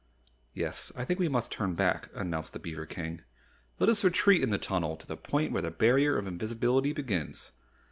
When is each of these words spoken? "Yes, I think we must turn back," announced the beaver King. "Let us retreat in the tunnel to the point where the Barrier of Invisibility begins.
"Yes, 0.55 0.91
I 0.95 1.05
think 1.05 1.19
we 1.19 1.29
must 1.29 1.51
turn 1.51 1.75
back," 1.75 2.09
announced 2.15 2.53
the 2.53 2.59
beaver 2.59 2.87
King. 2.87 3.21
"Let 3.77 3.87
us 3.87 4.03
retreat 4.03 4.41
in 4.41 4.49
the 4.49 4.57
tunnel 4.57 4.97
to 4.97 5.05
the 5.05 5.15
point 5.15 5.51
where 5.51 5.61
the 5.61 5.69
Barrier 5.69 6.17
of 6.17 6.25
Invisibility 6.25 6.91
begins. 6.91 7.51